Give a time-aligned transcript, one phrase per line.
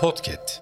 [0.00, 0.60] Podcast.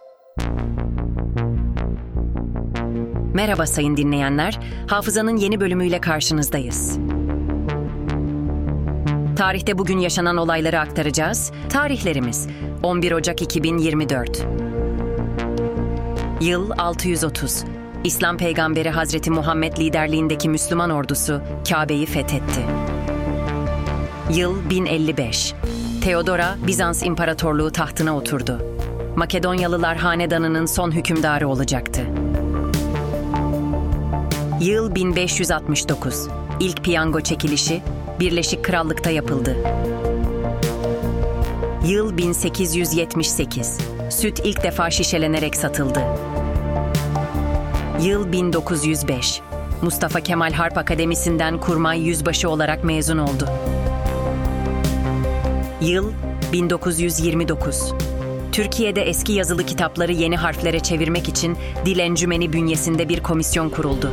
[3.35, 4.59] Merhaba sayın dinleyenler.
[4.87, 6.99] Hafızanın yeni bölümüyle karşınızdayız.
[9.37, 11.53] Tarihte bugün yaşanan olayları aktaracağız.
[11.69, 12.49] Tarihlerimiz
[12.83, 14.47] 11 Ocak 2024.
[16.41, 17.65] Yıl 630.
[18.05, 22.67] İslam peygamberi Hazreti Muhammed liderliğindeki Müslüman ordusu Kabe'yi fethetti.
[24.33, 25.55] Yıl 1055.
[26.05, 28.79] Teodora Bizans İmparatorluğu tahtına oturdu.
[29.17, 32.01] Makedonyalılar hanedanının son hükümdarı olacaktı.
[34.61, 36.29] Yıl 1569.
[36.61, 37.83] İlk piyango çekilişi
[38.21, 39.57] Birleşik Krallık'ta yapıldı.
[41.87, 43.79] Yıl 1878.
[44.11, 46.01] Süt ilk defa şişelenerek satıldı.
[48.03, 49.41] Yıl 1905.
[49.83, 53.49] Mustafa Kemal Harp Akademisi'nden kurmay yüzbaşı olarak mezun oldu.
[55.81, 56.13] Yıl
[56.53, 57.95] 1929.
[58.53, 64.11] Türkiye'de eski yazılı kitapları yeni harflere çevirmek için Dil Encümeni bünyesinde bir komisyon kuruldu.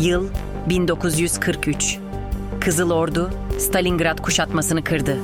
[0.00, 0.28] Yıl
[0.68, 1.98] 1943.
[2.60, 5.18] Kızıl Ordu Stalingrad kuşatmasını kırdı.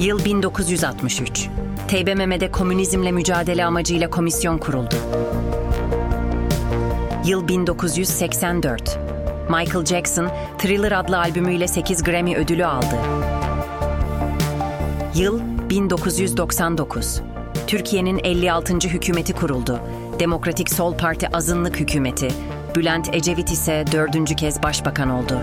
[0.00, 1.48] Yıl 1963.
[1.88, 4.94] TBMM'de komünizmle mücadele amacıyla komisyon kuruldu.
[7.24, 8.98] Yıl 1984.
[9.48, 12.96] Michael Jackson Thriller adlı albümüyle 8 Grammy ödülü aldı.
[15.18, 17.20] Yıl 1999.
[17.66, 18.74] Türkiye'nin 56.
[18.74, 19.80] hükümeti kuruldu.
[20.20, 22.28] Demokratik Sol Parti azınlık hükümeti.
[22.76, 25.40] Bülent Ecevit ise dördüncü kez başbakan oldu.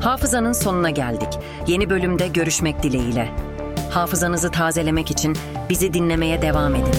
[0.00, 1.28] Hafızanın sonuna geldik.
[1.66, 3.28] Yeni bölümde görüşmek dileğiyle.
[3.90, 5.36] Hafızanızı tazelemek için
[5.70, 6.94] bizi dinlemeye devam edin.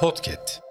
[0.00, 0.69] Podcast.